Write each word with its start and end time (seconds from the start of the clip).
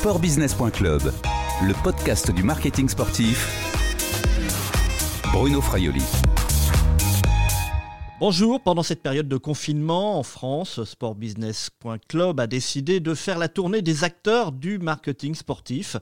Sportbusiness.club, 0.00 1.02
le 1.62 1.82
podcast 1.84 2.30
du 2.30 2.42
marketing 2.42 2.88
sportif. 2.88 3.46
Bruno 5.30 5.60
Fraioli. 5.60 6.02
Bonjour, 8.18 8.62
pendant 8.62 8.82
cette 8.82 9.02
période 9.02 9.28
de 9.28 9.36
confinement 9.36 10.18
en 10.18 10.22
France, 10.22 10.82
sportbusiness.club 10.84 12.40
a 12.40 12.46
décidé 12.46 13.00
de 13.00 13.12
faire 13.12 13.36
la 13.36 13.48
tournée 13.48 13.82
des 13.82 14.02
acteurs 14.02 14.52
du 14.52 14.78
marketing 14.78 15.34
sportif. 15.34 15.98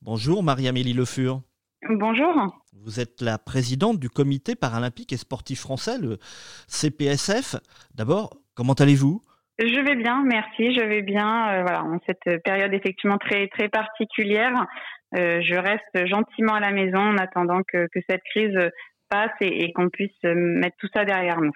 Bonjour 0.00 0.42
Marie-Amélie 0.42 0.94
Le 0.94 1.04
Fur. 1.04 1.42
Bonjour. 1.86 2.34
Vous 2.72 2.98
êtes 2.98 3.20
la 3.20 3.36
présidente 3.36 4.00
du 4.00 4.08
comité 4.08 4.54
paralympique 4.54 5.12
et 5.12 5.18
sportif 5.18 5.60
français, 5.60 5.98
le 5.98 6.18
CPSF. 6.66 7.56
D'abord, 7.94 8.38
comment 8.54 8.72
allez-vous? 8.72 9.20
Je 9.58 9.80
vais 9.80 9.96
bien, 9.96 10.22
merci. 10.24 10.74
Je 10.74 10.84
vais 10.84 11.02
bien. 11.02 11.48
Euh, 11.48 11.62
voilà, 11.62 11.84
en 11.84 11.98
cette 12.06 12.42
période 12.42 12.72
effectivement 12.72 13.18
très 13.18 13.48
très 13.48 13.68
particulière, 13.68 14.66
euh, 15.16 15.40
je 15.42 15.54
reste 15.54 16.06
gentiment 16.06 16.54
à 16.54 16.60
la 16.60 16.72
maison 16.72 16.98
en 16.98 17.16
attendant 17.16 17.62
que, 17.66 17.86
cette 18.08 18.22
crise 18.24 18.58
passe 19.08 19.32
et 19.40 19.72
qu'on 19.72 19.90
puisse 19.90 20.22
mettre 20.24 20.76
tout 20.78 20.88
ça 20.94 21.04
derrière 21.04 21.40
nous. 21.40 21.52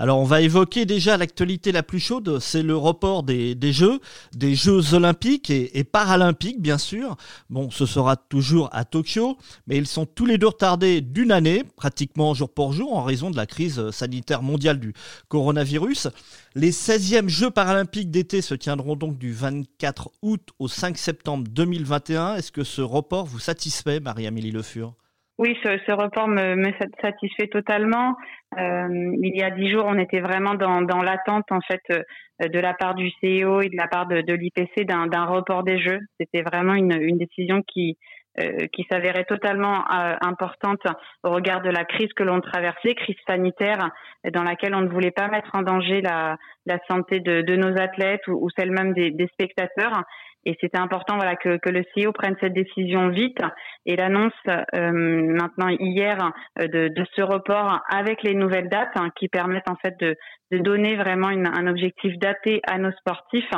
Alors 0.00 0.20
on 0.20 0.24
va 0.24 0.42
évoquer 0.42 0.86
déjà 0.86 1.16
l'actualité 1.16 1.72
la 1.72 1.82
plus 1.82 1.98
chaude, 1.98 2.38
c'est 2.38 2.62
le 2.62 2.76
report 2.76 3.24
des, 3.24 3.56
Jeux, 3.72 3.98
des 4.32 4.54
Jeux 4.54 4.94
olympiques 4.94 5.50
et, 5.50 5.82
paralympiques 5.82 6.62
bien 6.62 6.78
sûr. 6.78 7.16
Bon, 7.50 7.68
ce 7.70 7.84
sera 7.84 8.14
toujours 8.14 8.68
à 8.70 8.84
Tokyo, 8.84 9.36
mais 9.66 9.76
ils 9.76 9.88
sont 9.88 10.06
tous 10.06 10.24
les 10.24 10.38
deux 10.38 10.46
retardés 10.46 11.00
d'une 11.00 11.32
année, 11.32 11.64
pratiquement 11.76 12.32
jour 12.32 12.48
pour 12.48 12.72
jour, 12.72 12.96
en 12.96 13.02
raison 13.02 13.32
de 13.32 13.36
la 13.36 13.46
crise 13.46 13.90
sanitaire 13.90 14.42
mondiale 14.42 14.78
du 14.78 14.94
coronavirus. 15.26 16.06
Les 16.54 16.70
16e 16.70 17.28
Jeux 17.28 17.50
paralympiques 17.50 18.12
d'été 18.12 18.40
se 18.40 18.54
tiendront 18.54 18.94
donc 18.94 19.18
du 19.18 19.32
24 19.32 20.12
août 20.22 20.50
au 20.60 20.68
5 20.68 20.96
septembre 20.96 21.48
2021. 21.50 22.36
Est-ce 22.36 22.52
que 22.52 22.62
ce 22.62 22.82
report 22.82 23.26
vous 23.26 23.40
satisfait, 23.40 23.98
Marie-Amélie 23.98 24.52
Le 24.52 24.62
Fur 24.62 24.94
oui, 25.38 25.56
ce, 25.62 25.78
ce 25.86 25.92
report 25.92 26.28
me, 26.28 26.56
me, 26.56 26.72
satisfait 27.00 27.46
totalement. 27.46 28.16
Euh, 28.58 28.88
il 29.22 29.36
y 29.36 29.42
a 29.42 29.50
dix 29.50 29.70
jours, 29.70 29.84
on 29.86 29.98
était 29.98 30.20
vraiment 30.20 30.54
dans, 30.54 30.82
dans 30.82 31.02
l'attente 31.02 31.50
en 31.50 31.60
fait 31.60 31.82
euh, 31.90 32.48
de 32.48 32.58
la 32.58 32.74
part 32.74 32.94
du 32.94 33.08
CEO 33.22 33.60
et 33.60 33.68
de 33.68 33.76
la 33.76 33.86
part 33.86 34.06
de, 34.06 34.20
de 34.20 34.34
l'IPC 34.34 34.84
d'un 34.84 35.24
report 35.26 35.62
des 35.62 35.80
Jeux. 35.80 36.00
C'était 36.18 36.42
vraiment 36.42 36.74
une, 36.74 36.92
une 36.92 37.18
décision 37.18 37.62
qui 37.62 37.96
euh, 38.40 38.66
qui 38.72 38.86
s'avérait 38.88 39.24
totalement 39.24 39.78
euh, 39.90 40.14
importante 40.20 40.82
au 41.24 41.30
regard 41.30 41.60
de 41.60 41.70
la 41.70 41.84
crise 41.84 42.12
que 42.14 42.22
l'on 42.22 42.40
traversait, 42.40 42.94
crise 42.94 43.16
sanitaire, 43.26 43.90
dans 44.32 44.44
laquelle 44.44 44.74
on 44.76 44.82
ne 44.82 44.88
voulait 44.88 45.10
pas 45.10 45.26
mettre 45.28 45.50
en 45.54 45.62
danger 45.62 46.02
la, 46.02 46.36
la 46.66 46.78
santé 46.88 47.18
de, 47.18 47.40
de 47.40 47.56
nos 47.56 47.76
athlètes 47.80 48.26
ou, 48.28 48.32
ou 48.44 48.48
celle 48.56 48.70
même 48.70 48.92
des, 48.92 49.10
des 49.10 49.26
spectateurs. 49.28 50.04
Et 50.44 50.56
c'était 50.60 50.78
important 50.78 51.16
voilà 51.16 51.36
que, 51.36 51.58
le 51.68 51.82
CEO 51.94 52.12
prenne 52.12 52.36
cette 52.40 52.54
décision 52.54 53.08
vite 53.08 53.40
et 53.86 53.96
l'annonce 53.96 54.32
euh, 54.48 54.92
maintenant 54.92 55.68
hier 55.68 56.32
de, 56.58 56.88
de, 56.88 57.04
ce 57.14 57.22
report 57.22 57.80
avec 57.90 58.22
les 58.22 58.34
nouvelles 58.34 58.68
dates 58.68 58.96
hein, 58.96 59.10
qui 59.16 59.28
permettent 59.28 59.68
en 59.68 59.76
fait 59.76 59.98
de, 60.00 60.16
donner 60.50 60.96
vraiment 60.96 61.28
un 61.28 61.66
objectif 61.66 62.16
daté 62.18 62.62
à 62.66 62.78
nos 62.78 62.92
sportifs 62.92 63.50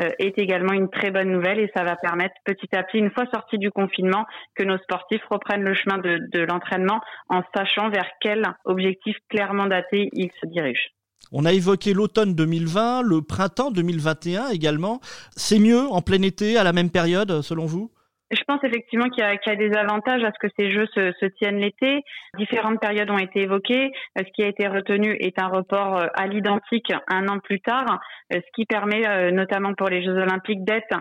euh, 0.00 0.08
est 0.18 0.38
également 0.38 0.72
une 0.72 0.88
très 0.88 1.10
bonne 1.10 1.30
nouvelle 1.30 1.58
et 1.58 1.70
ça 1.76 1.84
va 1.84 1.96
permettre 1.96 2.34
petit 2.44 2.74
à 2.74 2.82
petit, 2.82 2.98
une 2.98 3.10
fois 3.10 3.26
sortis 3.26 3.58
du 3.58 3.70
confinement, 3.70 4.24
que 4.54 4.64
nos 4.64 4.78
sportifs 4.78 5.24
reprennent 5.30 5.64
le 5.64 5.74
chemin 5.74 5.98
de 5.98 6.40
l'entraînement 6.40 7.00
en 7.28 7.42
sachant 7.54 7.90
vers 7.90 8.08
quel 8.20 8.44
objectif 8.64 9.16
clairement 9.28 9.66
daté 9.66 10.08
ils 10.12 10.30
se 10.40 10.46
dirigent. 10.46 10.88
On 11.32 11.44
a 11.44 11.52
évoqué 11.52 11.92
l'automne 11.92 12.34
2020, 12.34 13.02
le 13.02 13.22
printemps 13.22 13.70
2021 13.70 14.48
également. 14.48 15.00
C'est 15.36 15.58
mieux 15.58 15.80
en 15.80 16.00
plein 16.00 16.22
été, 16.22 16.56
à 16.56 16.64
la 16.64 16.72
même 16.72 16.90
période, 16.90 17.42
selon 17.42 17.66
vous? 17.66 17.90
Je 18.30 18.42
pense 18.46 18.62
effectivement 18.62 19.08
qu'il 19.08 19.24
y, 19.24 19.50
a 19.50 19.56
des 19.56 19.74
avantages 19.74 20.22
à 20.22 20.30
ce 20.32 20.46
que 20.46 20.52
ces 20.58 20.70
jeux 20.70 20.86
se, 20.94 21.26
tiennent 21.38 21.60
l'été. 21.60 22.02
Différentes 22.36 22.78
périodes 22.78 23.10
ont 23.10 23.18
été 23.18 23.40
évoquées. 23.40 23.90
Euh, 24.18 24.22
ce 24.26 24.32
qui 24.34 24.42
a 24.42 24.48
été 24.48 24.66
retenu 24.68 25.16
est 25.18 25.40
un 25.40 25.46
report 25.46 25.96
euh, 25.96 26.06
à 26.14 26.26
l'identique 26.26 26.92
un 27.08 27.26
an 27.28 27.38
plus 27.38 27.60
tard, 27.60 28.00
euh, 28.34 28.36
ce 28.36 28.52
qui 28.54 28.66
permet 28.66 29.32
notamment 29.32 29.72
pour 29.72 29.88
les 29.88 30.04
Jeux 30.04 30.12
olympiques 30.12 30.64
d'être 30.64 31.00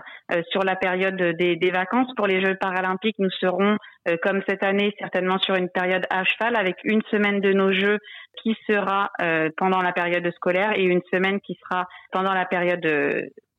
sur 0.52 0.64
la 0.64 0.76
période 0.76 1.16
des, 1.16 1.72
vacances. 1.72 2.08
Pour 2.16 2.28
les 2.28 2.44
Jeux 2.44 2.56
paralympiques, 2.56 3.18
nous 3.20 3.30
serons, 3.30 3.78
comme 4.24 4.42
cette 4.48 4.64
année, 4.64 4.94
certainement 5.00 5.38
sur 5.40 5.56
une 5.56 5.70
période 5.70 6.06
à 6.10 6.24
cheval 6.24 6.56
avec 6.56 6.78
une 6.84 7.02
semaine 7.12 7.42
de 7.42 7.52
nos 7.54 7.72
Jeux 7.72 8.00
qui 8.42 8.56
sera 8.68 9.12
pendant 9.58 9.82
la 9.82 9.92
période 9.92 10.30
scolaire 10.36 10.74
et 10.76 10.84
une 10.84 11.02
semaine 11.12 11.40
qui 11.42 11.58
sera 11.64 11.88
pendant 12.12 12.34
la 12.34 12.46
période 12.46 12.86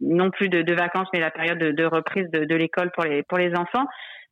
non 0.01 0.31
plus 0.31 0.49
de, 0.49 0.63
de, 0.63 0.75
vacances, 0.75 1.09
mais 1.13 1.21
la 1.21 1.31
période 1.31 1.59
de, 1.59 1.71
de 1.73 1.85
reprise 1.85 2.31
de, 2.31 2.45
de 2.45 2.55
l'école 2.55 2.91
pour 2.93 3.05
les, 3.05 3.23
pour 3.23 3.39
les 3.39 3.55
enfants. 3.55 3.87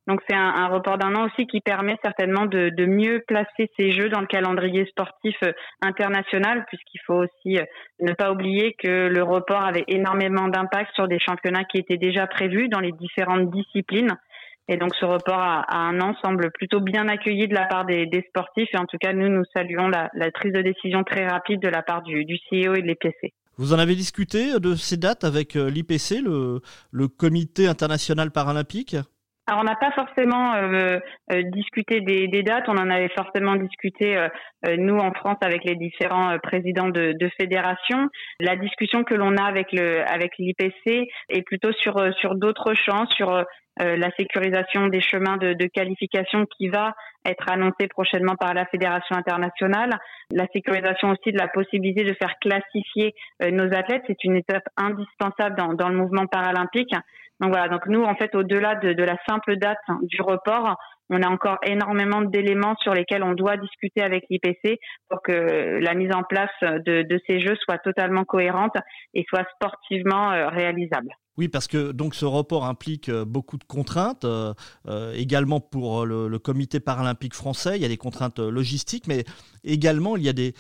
Donc 0.07 0.21
c'est 0.29 0.37
un, 0.37 0.55
un, 0.55 0.69
report 0.69 0.99
d'un 0.99 1.17
an 1.17 1.27
aussi 1.27 1.49
qui 1.49 1.61
permet 1.61 1.97
certainement 2.05 2.47
de, 2.47 2.69
de, 2.69 2.87
mieux 2.87 3.25
placer 3.27 3.71
ces 3.77 3.91
jeux 3.91 4.09
dans 4.09 4.21
le 4.21 4.29
calendrier 4.29 4.87
sportif 4.87 5.35
euh, 5.43 5.53
international, 5.83 6.65
puisqu'il 6.69 7.01
faut 7.07 7.25
aussi 7.25 7.59
euh, 7.59 7.65
ne 8.01 8.13
pas 8.13 8.31
oublier 8.31 8.77
que 8.81 9.09
le 9.09 9.23
report 9.25 9.65
avait 9.65 9.85
énormément 9.89 10.47
d'impact 10.47 10.93
sur 10.95 11.09
des 11.09 11.19
championnats 11.19 11.65
qui 11.65 11.79
étaient 11.79 11.97
déjà 11.97 12.29
prévus 12.29 12.69
dans 12.69 12.79
les 12.79 12.93
différentes 12.93 13.51
disciplines. 13.51 14.17
Et 14.69 14.77
donc 14.77 14.95
ce 14.99 15.05
report 15.05 15.39
à 15.39 15.79
un 15.79 16.01
an 16.01 16.15
semble 16.25 16.51
plutôt 16.51 16.81
bien 16.81 17.09
accueilli 17.09 17.47
de 17.47 17.55
la 17.55 17.67
part 17.67 17.87
des, 17.87 18.09
sportifs. 18.29 18.69
Et 18.73 18.79
en 18.79 18.87
tout 18.87 18.99
cas, 18.99 19.13
nous, 19.13 19.29
nous 19.29 19.45
saluons 19.55 19.89
la, 19.89 20.11
prise 20.33 20.53
de 20.53 20.63
décision 20.63 21.05
très 21.05 21.27
rapide 21.27 21.61
de 21.61 21.69
la 21.69 21.83
part 21.83 22.03
du, 22.03 22.25
CEO 22.51 22.75
et 22.75 22.83
de 22.83 22.87
l'EPC. 22.87 23.33
Vous 23.59 23.73
en 23.73 23.79
avez 23.79 23.95
discuté 23.95 24.59
de 24.59 24.75
ces 24.75 24.97
dates 24.97 25.25
avec 25.25 25.57
euh, 25.57 25.71
l'IPC, 25.71 26.21
le 26.23 27.09
Comité 27.09 27.69
international 27.69 28.31
paralympique? 28.31 28.97
Alors 29.49 29.61
on 29.61 29.65
n'a 29.65 29.77
pas 29.77 29.93
forcément 29.93 30.55
euh, 30.55 30.99
euh, 31.33 31.43
discuté 31.53 32.01
des, 32.01 32.43
dates, 32.43 32.69
on 32.69 32.77
en 32.77 32.91
avait 32.91 33.11
forcément 33.17 33.55
discuté 33.55 34.17
euh, 34.17 34.29
nous 34.77 34.99
en 34.99 35.13
France 35.13 35.39
avec 35.41 35.65
les 35.65 35.77
différents 35.77 36.37
présidents 36.43 36.89
de, 36.89 37.13
de 37.13 37.31
fédérations. 37.41 38.09
La 38.41 38.57
discussion 38.57 39.05
que 39.05 39.15
l'on 39.15 39.37
a 39.37 39.45
avec 39.45 39.71
le 39.71 40.03
avec 40.11 40.33
l'IPC 40.39 41.09
est 41.29 41.43
plutôt 41.43 41.73
sur 41.73 41.95
sur 42.19 42.35
d'autres 42.35 42.75
champs, 42.75 43.07
sur 43.11 43.45
la 43.79 44.11
sécurisation 44.19 44.87
des 44.87 45.03
chemins 45.03 45.37
de, 45.37 45.53
de, 45.53 45.67
qualification 45.67 46.47
qui 46.57 46.69
va 46.69 46.95
être 47.27 47.51
annoncée 47.51 47.89
prochainement 47.89 48.35
par 48.35 48.55
la 48.55 48.65
fédération 48.67 49.15
internationale, 49.17 49.91
la 50.33 50.47
sécurisation 50.55 51.11
aussi 51.11 51.31
de 51.31 51.39
la 51.39 51.49
possibilité 51.49 52.03
de 52.03 52.15
faire 52.15 52.39
classifier 52.41 53.15
nos 53.53 53.67
athlètes, 53.75 54.03
c'est 54.07 54.25
une 54.25 54.37
étape 54.37 54.65
indispensable 54.79 55.57
dans, 55.57 55.75
dans 55.75 55.91
le 55.91 55.97
mouvement 55.97 56.27
paralympique. 56.27 56.95
Donc 57.41 57.51
voilà, 57.51 57.69
donc 57.69 57.87
nous, 57.87 58.03
en 58.03 58.15
fait, 58.15 58.35
au-delà 58.35 58.77
de, 58.77 58.93
de, 58.93 59.03
la 59.03 59.17
simple 59.29 59.57
date 59.57 59.79
du 60.03 60.23
report, 60.23 60.77
on 61.11 61.23
a 61.23 61.29
encore 61.29 61.59
énormément 61.65 62.23
d'éléments 62.23 62.75
sur 62.81 62.93
lesquels 62.95 63.23
on 63.23 63.35
doit 63.35 63.57
discuter 63.57 64.03
avec 64.03 64.25
l'IPC 64.31 64.79
pour 65.09 65.23
que 65.23 65.79
la 65.81 65.95
mise 65.95 66.13
en 66.13 66.23
place 66.23 66.51
de, 66.63 67.21
ces 67.27 67.41
jeux 67.41 67.57
soit 67.57 67.79
totalement 67.79 68.25
cohérente 68.25 68.75
et 69.15 69.25
soit 69.29 69.45
sportivement 69.55 70.33
euh, 70.33 70.49
réalisable. 70.49 71.11
Oui, 71.39 71.49
parce 71.49 71.67
que 71.69 71.93
donc 71.93 72.15
ce 72.15 72.25
report 72.25 72.65
implique 72.65 73.09
euh, 73.09 73.25
beaucoup 73.25 73.59
de 73.59 73.65
contraintes, 73.65 74.25
euh, 74.25 74.55
également 75.15 75.61
pour 75.61 76.07
le, 76.07 76.39
comité 76.39 76.81
paralympique 76.81 77.35
français, 77.35 77.77
il 77.77 77.83
y 77.83 77.85
a 77.85 77.89
des 77.89 77.97
contraintes 77.97 78.39
logistiques, 78.39 79.07
mais 79.07 79.25
également 79.65 80.17
il 80.17 80.23
y 80.25 80.29
a 80.29 80.33
des, 80.33 80.53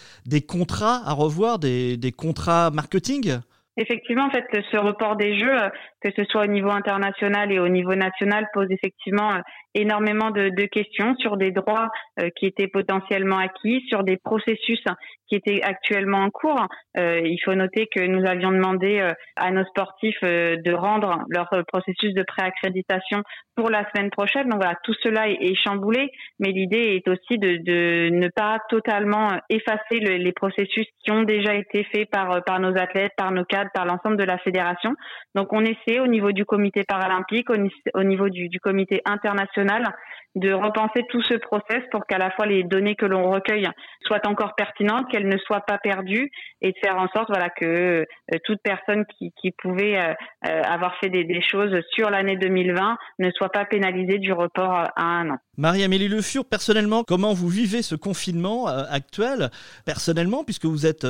contrats 0.43 1.03
à 1.07 1.13
revoir, 1.13 1.59
des 1.59 2.15
contrats 2.17 2.71
marketing. 2.71 3.39
Effectivement, 3.79 4.25
en 4.25 4.31
fait, 4.31 4.47
ce 4.73 4.79
report 4.79 5.17
des 5.17 5.39
Jeux, 5.39 5.63
euh, 5.63 5.69
que 6.01 6.11
ce 6.17 6.25
soit 6.25 6.45
au 6.45 6.47
niveau 6.47 6.71
international 6.71 7.53
et 7.53 7.59
au 7.59 7.69
niveau 7.69 7.95
national, 7.95 8.47
pose 8.55 8.69
effectivement 8.71 9.35
euh, 9.35 9.41
énormément 9.75 10.31
de, 10.31 10.49
de 10.49 10.65
questions 10.65 11.15
sur 11.17 11.37
des 11.37 11.51
droits 11.51 11.91
euh, 12.19 12.31
qui 12.37 12.47
étaient 12.47 12.69
potentiellement 12.69 13.37
acquis, 13.37 13.85
sur 13.89 14.03
des 14.03 14.17
processus 14.17 14.83
qui 15.29 15.35
étaient 15.35 15.61
actuellement 15.63 16.19
en 16.19 16.31
cours. 16.31 16.69
il 16.97 17.39
faut 17.45 17.55
noter 17.55 17.89
que 17.93 18.01
nous 18.01 18.25
avions 18.25 18.53
demandé 18.53 19.13
à 19.35 19.51
nos 19.51 19.65
sportifs 19.65 20.23
de 20.23 20.73
rendre 20.73 21.25
leur 21.29 21.49
processus 21.67 22.15
de 22.15 22.23
préaccréditation 22.23 23.23
pour 23.57 23.69
la 23.69 23.85
semaine 23.91 24.11
prochaine. 24.11 24.49
Donc 24.49 24.63
voilà, 24.63 24.79
tout 24.85 24.95
cela 25.03 25.29
est, 25.29 25.55
chamboulé, 25.57 26.13
mais 26.39 26.53
l'idée 26.53 26.95
est 26.95 27.09
aussi 27.09 27.39
de, 27.39 27.57
de, 27.57 28.11
ne 28.11 28.29
pas 28.29 28.61
totalement 28.69 29.31
effacer 29.51 29.99
le, 29.99 30.17
les 30.19 30.33
processus 30.33 30.87
qui 31.03 31.11
ont 31.11 31.25
déjà 31.25 31.55
été 31.55 31.83
faits 31.93 32.09
par, 32.09 32.45
par 32.45 32.61
nos 32.61 32.79
athlètes, 32.79 33.13
par 33.17 33.33
nos 33.33 33.45
cadres 33.45 33.66
par 33.73 33.85
l'ensemble 33.85 34.17
de 34.17 34.25
la 34.25 34.39
fédération. 34.39 34.95
Donc 35.35 35.53
on 35.53 35.61
essaie 35.61 36.01
au 36.01 36.07
niveau 36.07 36.33
du 36.33 36.45
comité 36.45 36.85
paralympique, 36.85 37.49
au, 37.51 38.03
niveau 38.03 38.29
du, 38.29 38.61
comité 38.61 39.03
international, 39.05 39.95
de 40.37 40.53
repenser 40.53 41.03
tout 41.09 41.23
ce 41.23 41.35
process 41.35 41.83
pour 41.91 42.07
qu'à 42.07 42.19
la 42.19 42.31
fois 42.31 42.47
les 42.47 42.63
données 42.63 42.95
que 42.95 43.07
l'on 43.07 43.31
recueille 43.31 43.69
soient 44.03 44.27
encore 44.27 44.55
pertinentes, 44.55 45.07
qu'elles 45.11 45.29
ne 45.29 45.39
soient 45.39 45.63
pas 45.63 45.79
perdues, 45.79 46.31
et 46.61 46.69
de 46.69 46.77
faire 46.81 46.97
en 46.97 47.09
sorte 47.09 47.29
voilà 47.29 47.51
que 47.51 47.65
euh, 47.65 48.39
toute 48.45 48.61
personne 48.63 49.05
qui, 49.19 49.33
pouvait 49.63 49.99
euh, 49.99 50.13
euh, 50.49 50.63
avoir 50.63 50.97
fait 50.99 51.09
des, 51.09 51.41
choses 51.41 51.75
sur 51.95 52.11
l'année 52.11 52.37
2020 52.37 52.97
ne 53.19 53.31
soit 53.31 53.51
pas 53.51 53.65
pénalisée 53.65 54.19
du 54.19 54.33
report 54.33 54.73
à 54.97 55.03
un 55.03 55.31
an. 55.31 55.37
Marie-Amélie 55.57 56.09
Le 56.09 56.21
Fur, 56.21 56.45
personnellement, 56.45 57.03
comment 57.03 57.33
vous 57.33 57.49
vivez 57.49 57.83
ce 57.83 57.95
confinement 57.95 58.67
actuel? 58.67 59.51
Personnellement, 59.87 60.45
puisque 60.45 60.67
vous 60.67 60.87
êtes 60.87 61.07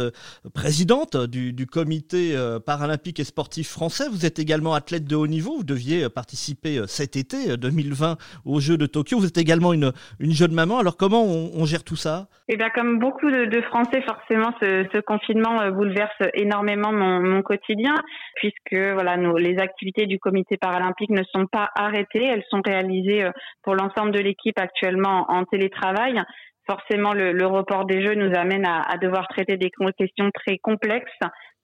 présidente 0.55 1.17
du, 1.17 1.67
comité 1.67 2.37
euh, 2.37 2.61
paralympique 2.61 3.19
et 3.19 3.25
sportif 3.25 3.69
français, 3.69 4.09
vous 4.09 4.25
êtes 4.25 4.39
également 4.39 4.75
athlète 4.75 5.05
de 5.05 5.17
haut 5.17 5.27
niveau, 5.27 5.57
vous 5.57 5.65
deviez 5.65 6.09
participer 6.09 6.83
cet 6.87 7.17
été 7.17 7.57
2020 7.57 8.17
aux 8.45 8.61
Jeux 8.61 8.77
de 8.77 8.87
Tokyo, 8.87 9.16
vous 9.19 9.27
êtes 9.27 9.39
également 9.39 9.73
une, 9.73 9.93
une 10.21 10.33
jeune 10.33 10.53
maman, 10.53 10.79
alors 10.79 10.97
comment 10.97 11.25
on, 11.25 11.65
gère 11.65 11.83
tout 11.83 11.97
ça? 11.97 12.29
Eh 12.49 12.57
bien, 12.57 12.71
comme 12.71 12.99
beaucoup 12.99 13.31
de, 13.31 13.61
Français, 13.63 14.03
forcément, 14.03 14.53
ce, 14.61 15.01
confinement 15.01 15.71
bouleverse 15.71 16.15
énormément 16.35 16.93
mon, 16.93 17.43
quotidien, 17.43 17.95
puisque 18.37 18.77
voilà, 18.95 19.17
les 19.17 19.59
activités 19.59 20.07
du 20.07 20.19
comité 20.19 20.57
paralympique 20.57 21.11
ne 21.11 21.25
sont 21.25 21.47
pas 21.47 21.71
arrêtées, 21.75 22.25
elles 22.25 22.45
sont 22.49 22.63
réalisées 22.65 23.29
pour 23.63 23.75
l'ensemble 23.75 24.13
de 24.13 24.21
l'équipe 24.21 24.37
équipe 24.37 24.59
actuellement 24.59 25.27
en 25.29 25.45
télétravail, 25.45 26.23
forcément 26.69 27.13
le, 27.13 27.47
report 27.47 27.87
des 27.87 28.05
jeux 28.05 28.15
nous 28.15 28.37
amène 28.37 28.67
à, 28.67 28.97
devoir 28.99 29.27
traiter 29.29 29.57
des 29.57 29.71
questions 29.99 30.31
très 30.33 30.59
complexes, 30.59 31.11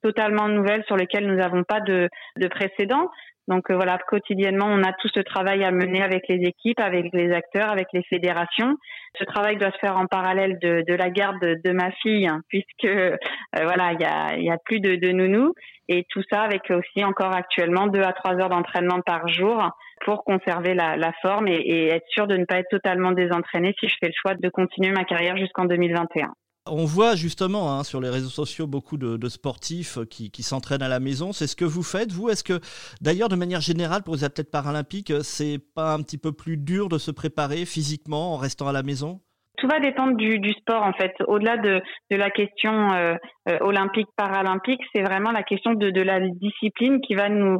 totalement 0.01 0.47
nouvelles 0.47 0.83
sur 0.85 0.97
lesquelles 0.97 1.27
nous 1.27 1.35
n'avons 1.35 1.63
pas 1.63 1.81
de 1.81 2.09
précédent. 2.49 3.09
Donc 3.47 3.69
euh, 3.69 3.75
voilà, 3.75 3.97
quotidiennement, 4.07 4.67
on 4.67 4.83
a 4.83 4.93
tout 4.93 5.09
ce 5.13 5.19
travail 5.19 5.63
à 5.63 5.71
mener 5.71 6.01
avec 6.01 6.27
les 6.29 6.47
équipes, 6.47 6.79
avec 6.79 7.11
les 7.13 7.31
acteurs, 7.33 7.69
avec 7.69 7.87
les 7.93 8.03
fédérations. 8.03 8.75
Ce 9.17 9.23
travail 9.25 9.57
doit 9.57 9.71
se 9.71 9.79
faire 9.79 9.97
en 9.97 10.07
parallèle 10.07 10.57
de, 10.59 10.83
de 10.87 10.93
la 10.93 11.09
garde 11.09 11.39
de, 11.39 11.71
ma 11.71 11.91
fille, 11.91 12.27
hein, 12.27 12.41
puisque 12.47 12.85
euh, 12.85 13.17
voilà, 13.53 13.91
il 13.93 14.01
y 14.01 14.05
a, 14.05 14.37
y 14.37 14.49
a 14.49 14.57
plus 14.63 14.79
de, 14.79 14.95
de 14.95 15.11
nounous, 15.11 15.53
et 15.89 16.05
tout 16.09 16.23
ça 16.31 16.41
avec 16.41 16.71
aussi 16.71 17.03
encore 17.03 17.35
actuellement 17.35 17.87
deux 17.87 18.01
à 18.01 18.13
trois 18.13 18.35
heures 18.35 18.49
d'entraînement 18.49 19.01
par 19.01 19.27
jour 19.27 19.69
pour 20.05 20.23
conserver 20.23 20.73
la, 20.73 20.95
la 20.95 21.11
forme 21.21 21.47
et, 21.47 21.55
et 21.55 21.87
être 21.89 22.07
sûr 22.07 22.27
de 22.27 22.37
ne 22.37 22.45
pas 22.45 22.59
être 22.59 22.69
totalement 22.69 23.11
désentraîné 23.11 23.75
si 23.79 23.89
je 23.89 23.95
fais 23.99 24.07
le 24.07 24.13
choix 24.15 24.35
de 24.35 24.49
continuer 24.49 24.91
ma 24.91 25.03
carrière 25.03 25.35
jusqu'en 25.35 25.65
2021. 25.65 26.31
On 26.65 26.85
voit 26.85 27.15
justement 27.15 27.73
hein, 27.73 27.83
sur 27.83 27.99
les 27.99 28.09
réseaux 28.09 28.29
sociaux 28.29 28.67
beaucoup 28.67 28.95
de, 28.95 29.27
sportifs 29.27 29.99
qui, 30.09 30.43
s'entraînent 30.43 30.81
à 30.81 30.87
la 30.87 31.01
maison. 31.01 31.33
C'est 31.33 31.45
ce 31.45 31.57
que 31.57 31.65
vous 31.65 31.83
faites, 31.83 32.13
vous? 32.13 32.29
Est-ce 32.29 32.43
que, 32.43 32.61
d'ailleurs, 33.01 33.27
de 33.27 33.35
manière 33.35 33.59
générale, 33.59 34.01
pour 34.01 34.15
les 34.15 34.23
athlètes 34.23 34.49
paralympiques, 34.49 35.11
c'est 35.23 35.59
pas 35.75 35.93
un 35.93 36.01
petit 36.01 36.17
peu 36.17 36.31
plus 36.31 36.55
dur 36.55 36.87
de 36.87 36.97
se 36.97 37.11
préparer 37.11 37.65
physiquement 37.65 38.33
en 38.33 38.37
restant 38.37 38.69
à 38.69 38.71
la 38.71 38.81
maison? 38.81 39.19
Tout 39.57 39.67
va 39.67 39.79
dépendre 39.81 40.15
du, 40.15 40.53
sport 40.53 40.83
en 40.83 40.93
fait. 40.93 41.13
Au-delà 41.27 41.57
de, 41.57 41.81
la 42.09 42.29
question 42.31 42.93
euh, 42.93 43.15
euh, 43.49 43.57
olympique 43.59 44.07
paralympique, 44.15 44.81
c'est 44.95 45.03
vraiment 45.03 45.31
la 45.31 45.43
question 45.43 45.73
de, 45.73 46.01
la 46.01 46.21
discipline 46.21 47.01
qui 47.01 47.13
va 47.13 47.27
nous 47.29 47.59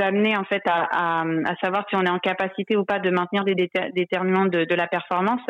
amener 0.00 0.36
en 0.36 0.44
fait 0.44 0.62
à, 0.66 1.24
savoir 1.62 1.84
si 1.90 1.96
on 1.96 2.02
est 2.02 2.10
en 2.10 2.18
capacité 2.18 2.76
ou 2.76 2.84
pas 2.84 2.98
de 2.98 3.10
maintenir 3.10 3.44
des 3.44 3.54
déterminants 3.94 4.46
de 4.46 4.74
la 4.74 4.86
performance 4.88 5.42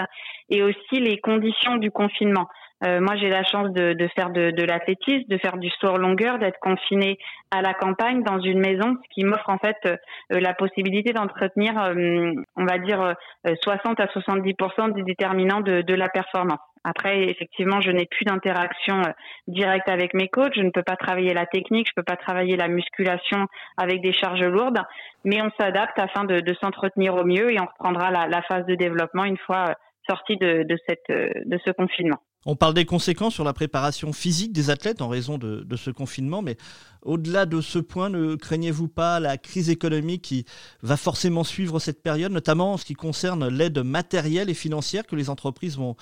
et 0.51 0.63
aussi 0.63 1.01
les 1.01 1.19
conditions 1.21 1.77
du 1.77 1.91
confinement. 1.91 2.49
Euh, 2.85 3.01
moi, 3.01 3.17
j'ai 3.17 3.29
la 3.29 3.43
chance 3.43 3.73
de, 3.73 3.93
de 3.93 4.09
faire 4.15 4.31
de, 4.31 4.51
de 4.51 4.63
l'athlétisme, 4.63 5.25
de 5.29 5.39
faire 5.39 5.57
du 5.57 5.69
sport 5.71 5.99
longueur, 5.99 6.39
d'être 6.39 6.61
confiné 6.61 7.19
à 7.51 7.61
la 7.61 7.75
campagne 7.75 8.23
dans 8.23 8.41
une 8.41 8.61
maison, 8.61 8.97
ce 9.03 9.15
qui 9.15 9.25
m'offre 9.25 9.49
en 9.49 9.59
fait 9.59 9.77
euh, 9.87 9.97
la 10.31 10.55
possibilité 10.55 11.13
d'entretenir, 11.13 11.77
euh, 11.81 12.33
on 12.57 12.65
va 12.65 12.79
dire, 12.79 13.15
60 13.63 13.99
à 14.01 14.07
70% 14.07 14.93
des 14.93 15.03
déterminants 15.03 15.61
de, 15.61 15.83
de 15.83 15.95
la 15.95 16.09
performance. 16.09 16.61
Après, 16.85 17.25
effectivement, 17.25 17.81
je 17.81 17.91
n'ai 17.91 18.07
plus 18.07 18.25
d'interaction 18.25 19.03
directe 19.49 19.89
avec 19.89 20.15
mes 20.15 20.29
coachs. 20.29 20.55
Je 20.55 20.63
ne 20.63 20.71
peux 20.71 20.85
pas 20.85 20.97
travailler 20.97 21.35
la 21.35 21.45
technique, 21.45 21.89
je 21.89 21.93
ne 21.97 22.03
peux 22.03 22.05
pas 22.05 22.17
travailler 22.17 22.57
la 22.57 22.69
musculation 22.69 23.47
avec 23.77 24.01
des 24.01 24.13
charges 24.13 24.45
lourdes, 24.45 24.81
mais 25.25 25.43
on 25.43 25.51
s'adapte 25.59 25.99
afin 25.99 26.25
de, 26.25 26.55
s'entretenir 26.63 27.17
au 27.17 27.25
mieux 27.25 27.53
et 27.53 27.61
on 27.61 27.67
reprendra 27.67 28.11
la, 28.11 28.29
la 28.29 28.43
phase 28.43 28.65
de 28.67 28.77
développement 28.77 29.25
une 29.25 29.39
fois 29.39 29.75
sorti 30.09 30.37
de, 30.37 30.63
de, 30.63 30.79
cette, 30.87 31.09
de 31.09 31.59
ce 31.65 31.73
confinement. 31.73 32.21
On 32.47 32.55
parle 32.55 32.75
des 32.75 32.85
conséquences 32.85 33.35
sur 33.35 33.45
la 33.45 33.53
préparation 33.53 34.13
physique 34.13 34.53
des 34.53 34.71
athlètes 34.71 35.03
en 35.03 35.09
raison 35.09 35.39
de, 35.39 35.77
ce 35.77 35.91
confinement, 35.91 36.41
mais 36.41 36.57
au-delà 37.03 37.47
de 37.47 37.61
ce 37.61 37.79
point, 37.79 38.11
ne 38.11 38.37
craignez-vous 38.37 38.89
pas 38.89 39.19
la 39.19 39.37
crise 39.37 39.71
économique 39.71 40.23
qui 40.23 40.45
va 40.83 40.97
forcément 40.97 41.43
suivre 41.43 41.81
cette 41.81 42.01
période, 42.01 42.33
notamment 42.33 42.75
en 42.75 42.77
ce 42.77 42.85
qui 42.85 42.95
concerne 42.95 43.49
l'aide 43.49 43.79
matérielle 43.79 44.51
et 44.51 44.55
financière 44.55 45.07
que 45.07 45.17
les 45.17 45.31
entreprises 45.31 45.77
vont, 45.77 45.97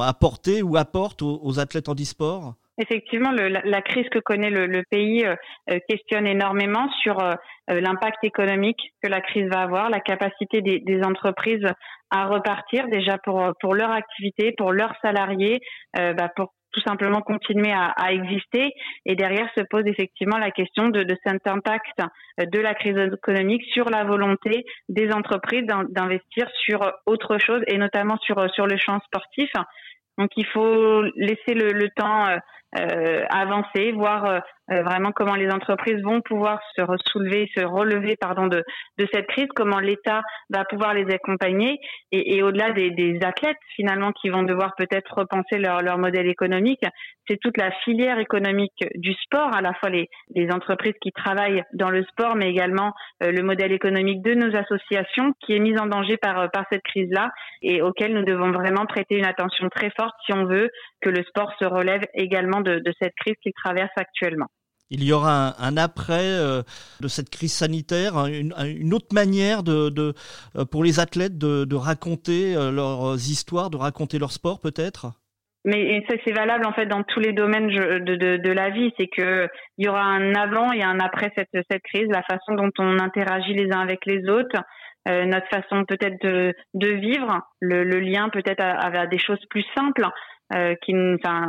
apporter 0.00 0.62
ou 0.62 0.76
apportent 0.76 1.22
aux, 1.22 1.58
athlètes 1.58 1.88
en 1.88 1.94
e-sport? 1.94 2.54
Effectivement, 2.80 3.32
la, 3.32 3.82
crise 3.82 4.08
que 4.08 4.20
connaît 4.20 4.50
le, 4.50 4.82
pays 4.88 5.26
euh, 5.26 5.34
euh, 5.68 5.78
questionne 5.88 6.28
énormément 6.28 6.88
sur 7.02 7.18
euh, 7.20 7.34
l'impact 7.66 8.22
économique 8.22 8.80
que 9.02 9.08
la 9.08 9.20
crise 9.20 9.48
va 9.50 9.62
avoir, 9.62 9.90
la 9.90 9.98
capacité 9.98 10.62
des, 10.62 10.78
des 10.78 11.02
entreprises 11.02 11.66
à 12.10 12.26
repartir 12.26 12.86
déjà 12.86 13.18
pour 13.18 13.52
pour 13.60 13.74
leur 13.74 13.90
activité, 13.90 14.54
pour 14.56 14.72
leurs 14.72 14.94
salariés, 15.02 15.60
euh, 15.98 16.12
bah 16.12 16.28
pour 16.36 16.54
tout 16.72 16.80
simplement 16.82 17.20
continuer 17.20 17.72
à, 17.72 17.86
à, 17.96 18.12
exister. 18.12 18.72
Et 19.06 19.16
derrière 19.16 19.50
se 19.56 19.62
pose 19.62 19.82
effectivement 19.86 20.38
la 20.38 20.52
question 20.52 20.88
de, 20.88 21.02
de 21.02 21.16
cet 21.24 21.48
impact 21.48 21.98
de 22.38 22.60
la 22.60 22.74
crise 22.74 22.96
économique 22.96 23.64
sur 23.72 23.90
la 23.90 24.04
volonté 24.04 24.64
des 24.88 25.10
entreprises 25.10 25.66
d'investir 25.88 26.48
sur 26.64 26.92
autre 27.06 27.38
chose 27.38 27.62
et 27.66 27.76
notamment 27.76 28.18
sur 28.18 28.48
sur 28.54 28.66
le 28.66 28.76
champ 28.76 29.00
sportif. 29.00 29.50
Donc 30.18 30.30
il 30.36 30.46
faut 30.46 31.02
laisser 31.16 31.54
le, 31.54 31.70
le 31.72 31.88
temps 31.90 32.26
euh, 32.26 32.36
euh, 32.36 32.38
avancer, 32.74 33.92
voir 33.92 34.42
euh, 34.70 34.78
euh, 34.78 34.82
vraiment 34.82 35.12
comment 35.12 35.34
les 35.34 35.50
entreprises 35.50 36.02
vont 36.02 36.20
pouvoir 36.20 36.60
se 36.76 36.82
soulever, 37.10 37.50
se 37.56 37.64
relever 37.64 38.16
pardon 38.16 38.46
de, 38.46 38.64
de 38.98 39.08
cette 39.12 39.26
crise, 39.26 39.48
comment 39.54 39.80
l'État 39.80 40.22
va 40.50 40.64
pouvoir 40.64 40.94
les 40.94 41.12
accompagner 41.12 41.78
et, 42.12 42.36
et 42.36 42.42
au-delà 42.42 42.70
des, 42.72 42.90
des, 42.90 43.18
athlètes 43.22 43.58
finalement 43.76 44.12
qui 44.12 44.28
vont 44.28 44.42
devoir 44.42 44.74
peut-être 44.76 45.12
repenser 45.14 45.58
leur, 45.58 45.82
leur 45.82 45.98
modèle 45.98 46.28
économique, 46.28 46.82
c'est 47.28 47.38
toute 47.38 47.58
la 47.58 47.70
filière 47.84 48.18
économique 48.18 48.84
du 48.94 49.12
sport, 49.14 49.54
à 49.54 49.60
la 49.60 49.74
fois 49.74 49.90
les, 49.90 50.08
les 50.34 50.50
entreprises 50.50 50.94
qui 51.00 51.12
travaillent 51.12 51.62
dans 51.74 51.90
le 51.90 52.04
sport, 52.04 52.36
mais 52.36 52.48
également 52.48 52.92
le 53.20 53.42
modèle 53.42 53.72
économique 53.72 54.22
de 54.22 54.34
nos 54.34 54.54
associations 54.56 55.34
qui 55.40 55.54
est 55.54 55.58
mise 55.58 55.78
en 55.78 55.86
danger 55.86 56.16
par, 56.16 56.50
par 56.50 56.64
cette 56.70 56.82
crise-là 56.82 57.30
et 57.62 57.82
auquel 57.82 58.14
nous 58.14 58.24
devons 58.24 58.52
vraiment 58.52 58.86
prêter 58.86 59.16
une 59.16 59.26
attention 59.26 59.68
très 59.68 59.90
forte 59.98 60.14
si 60.24 60.32
on 60.32 60.46
veut 60.46 60.70
que 61.00 61.10
le 61.10 61.22
sport 61.24 61.52
se 61.58 61.64
relève 61.64 62.02
également 62.14 62.60
de, 62.60 62.82
cette 63.00 63.14
crise 63.14 63.36
qu'il 63.42 63.52
traverse 63.52 63.90
actuellement. 63.96 64.46
Il 64.90 65.04
y 65.04 65.12
aura 65.12 65.52
un, 65.58 65.76
après 65.76 66.24
euh, 66.24 66.62
de 67.00 67.08
cette 67.08 67.28
crise 67.28 67.52
sanitaire, 67.52 68.16
hein, 68.16 68.26
une, 68.28 68.94
autre 68.94 69.12
manière 69.12 69.60
euh, 69.68 70.14
pour 70.70 70.82
les 70.82 70.98
athlètes 70.98 71.36
de, 71.36 71.74
raconter 71.76 72.56
euh, 72.56 72.70
leurs 72.70 73.16
histoires, 73.16 73.68
de 73.68 73.76
raconter 73.76 74.18
leur 74.18 74.32
sport 74.32 74.60
peut-être? 74.60 75.12
Mais 75.64 76.02
c'est 76.08 76.32
valable 76.32 76.64
en 76.64 76.72
fait 76.72 76.86
dans 76.86 77.02
tous 77.02 77.20
les 77.20 77.32
domaines 77.32 77.66
de, 77.68 78.52
la 78.52 78.70
vie. 78.70 78.90
C'est 78.98 79.08
que 79.08 79.48
il 79.76 79.84
y 79.84 79.88
aura 79.88 80.02
un 80.02 80.34
avant 80.34 80.72
et 80.72 80.82
un 80.82 80.98
après 81.00 81.30
cette, 81.36 81.50
cette 81.70 81.82
crise, 81.82 82.08
la 82.08 82.22
façon 82.22 82.54
dont 82.54 82.70
on 82.78 82.98
interagit 82.98 83.52
les 83.52 83.70
uns 83.70 83.80
avec 83.80 84.06
les 84.06 84.26
autres, 84.30 84.56
notre 85.06 85.48
façon 85.48 85.84
peut-être 85.84 86.22
de, 86.22 86.88
vivre, 86.88 87.42
le, 87.60 87.82
lien 88.00 88.30
peut-être 88.30 88.62
avec 88.62 89.10
des 89.10 89.18
choses 89.18 89.44
plus 89.50 89.64
simples. 89.76 90.06
Euh, 90.54 90.74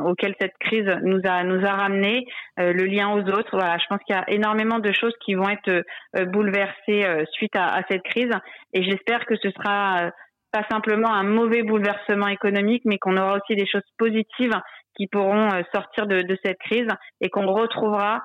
auquel 0.05 0.35
cette 0.39 0.57
crise 0.59 0.89
nous 1.03 1.21
a 1.23 1.43
nous 1.43 1.65
a 1.65 1.71
ramené, 1.71 2.25
euh, 2.59 2.73
le 2.73 2.85
lien 2.85 3.09
aux 3.09 3.21
autres. 3.21 3.49
Voilà, 3.53 3.77
je 3.77 3.85
pense 3.87 3.99
qu'il 4.05 4.15
y 4.15 4.19
a 4.19 4.29
énormément 4.29 4.79
de 4.79 4.91
choses 4.91 5.13
qui 5.23 5.35
vont 5.35 5.49
être 5.49 5.69
euh, 5.69 6.25
bouleversées 6.25 7.05
suite 7.31 7.55
à, 7.55 7.75
à, 7.75 7.81
cette 7.89 8.03
crise, 8.03 8.31
et 8.73 8.83
j'espère 8.83 9.25
que 9.25 9.35
ce 9.37 9.49
sera 9.51 10.11
pas 10.51 10.65
simplement 10.69 11.13
un 11.13 11.23
mauvais 11.23 11.63
bouleversement 11.63 12.27
économique, 12.27 12.83
mais 12.85 12.97
qu'on 12.97 13.17
aura 13.17 13.37
aussi 13.37 13.55
des 13.55 13.67
choses 13.67 13.87
positives 13.97 14.59
qui 14.95 15.07
pourront 15.07 15.49
sortir 15.73 16.07
de, 16.07 16.21
de 16.21 16.37
cette 16.43 16.57
crise 16.59 16.87
et 17.21 17.29
qu'on 17.29 17.47
retrouvera 17.47 18.21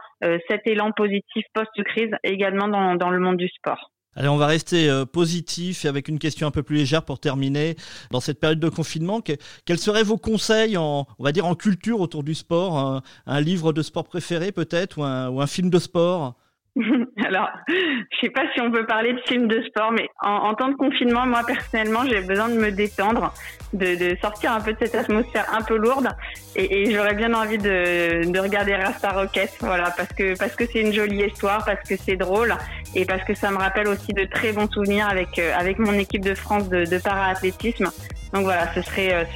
cet 0.48 0.66
élan 0.66 0.90
positif 0.92 1.44
post-crise 1.52 2.10
également 2.24 2.66
dans, 2.66 2.96
dans 2.96 3.10
le 3.10 3.20
monde 3.20 3.36
du 3.36 3.48
sport. 3.48 3.93
Allez, 4.16 4.28
on 4.28 4.36
va 4.36 4.46
rester 4.46 4.88
euh, 4.88 5.04
positif 5.04 5.84
et 5.84 5.88
avec 5.88 6.08
une 6.08 6.18
question 6.18 6.46
un 6.46 6.50
peu 6.50 6.62
plus 6.62 6.76
légère 6.76 7.04
pour 7.04 7.18
terminer. 7.18 7.76
Dans 8.10 8.20
cette 8.20 8.38
période 8.38 8.60
de 8.60 8.68
confinement, 8.68 9.20
quels 9.20 9.78
seraient 9.78 10.04
vos 10.04 10.18
conseils 10.18 10.76
en, 10.76 11.06
on 11.18 11.24
va 11.24 11.32
dire, 11.32 11.46
en 11.46 11.54
culture 11.54 12.00
autour 12.00 12.22
du 12.22 12.34
sport 12.34 13.02
un, 13.26 13.40
livre 13.40 13.72
de 13.72 13.82
sport 13.82 14.04
préféré 14.04 14.52
peut-être? 14.52 14.98
Ou 14.98 15.40
un 15.40 15.46
film 15.46 15.70
de 15.70 15.78
sport? 15.78 16.36
Alors, 17.24 17.50
je 17.68 18.18
sais 18.20 18.30
pas 18.30 18.42
si 18.52 18.60
on 18.60 18.70
peut 18.70 18.84
parler 18.84 19.12
de 19.12 19.20
film 19.28 19.46
de 19.46 19.62
sport, 19.62 19.92
mais 19.92 20.08
en, 20.22 20.54
temps 20.54 20.68
de 20.68 20.74
confinement, 20.74 21.24
moi 21.24 21.42
personnellement, 21.46 22.00
j'ai 22.04 22.20
besoin 22.20 22.48
de 22.48 22.54
me 22.54 22.72
détendre, 22.72 23.32
de, 23.72 24.16
sortir 24.20 24.52
un 24.52 24.60
peu 24.60 24.72
de 24.72 24.78
cette 24.80 24.94
atmosphère 24.96 25.46
un 25.56 25.62
peu 25.62 25.76
lourde, 25.76 26.08
et, 26.56 26.90
j'aurais 26.90 27.14
bien 27.14 27.32
envie 27.32 27.58
de, 27.58 28.38
regarder 28.40 28.74
Rasta 28.74 29.10
Rocket, 29.10 29.50
voilà, 29.60 29.92
parce 29.96 30.12
que 30.12 30.36
parce 30.36 30.56
que 30.56 30.66
c'est 30.66 30.80
une 30.80 30.92
jolie 30.92 31.24
histoire, 31.24 31.64
parce 31.64 31.88
que 31.88 31.96
c'est 31.96 32.16
drôle, 32.16 32.54
et 32.96 33.04
parce 33.04 33.22
que 33.22 33.34
ça 33.34 33.50
me 33.52 33.56
rappelle 33.56 33.86
aussi 33.86 34.12
de 34.12 34.24
très 34.24 34.52
bons 34.52 34.68
souvenirs 34.68 35.08
avec 35.08 35.38
euh, 35.38 35.52
avec 35.56 35.78
mon 35.78 35.92
équipe 35.92 36.24
de 36.24 36.34
France 36.34 36.68
de, 36.68 36.84
de 36.84 36.98
para-athlétisme. 36.98 37.86
Donc 38.34 38.42
voilà, 38.44 38.68
ce 38.74 38.82
serait 38.82 39.28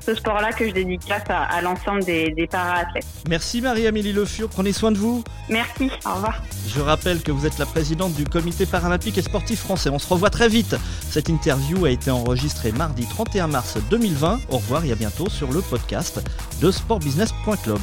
ce, 0.00 0.14
sport-là 0.14 0.52
que 0.52 0.68
je 0.68 0.72
dédicace 0.72 1.22
à, 1.28 1.44
à 1.44 1.62
l'ensemble 1.62 2.02
des, 2.04 2.30
des 2.32 2.48
para-athlètes. 2.48 3.06
Merci 3.28 3.60
Marie-Amélie 3.60 4.12
Le 4.12 4.24
Fur, 4.24 4.48
prenez 4.48 4.72
soin 4.72 4.90
de 4.90 4.98
vous. 4.98 5.22
Merci, 5.48 5.88
au 6.04 6.14
revoir. 6.14 6.42
Je 6.66 6.80
rappelle 6.80 7.22
que 7.22 7.30
vous 7.30 7.46
êtes 7.46 7.58
la 7.58 7.66
présidente 7.66 8.12
du 8.14 8.24
comité 8.24 8.66
paralympique 8.66 9.18
et 9.18 9.22
sportif 9.22 9.60
français. 9.60 9.88
On 9.90 10.00
se 10.00 10.08
revoit 10.08 10.30
très 10.30 10.48
vite. 10.48 10.74
Cette 11.08 11.28
interview 11.28 11.84
a 11.84 11.90
été 11.90 12.10
enregistrée 12.10 12.72
mardi 12.72 13.06
31 13.06 13.46
mars 13.46 13.78
2020. 13.88 14.40
Au 14.50 14.56
revoir 14.56 14.84
et 14.84 14.90
à 14.90 14.96
bientôt 14.96 15.28
sur 15.30 15.52
le 15.52 15.60
podcast 15.60 16.20
de 16.60 16.72
sportbusiness.club. 16.72 17.78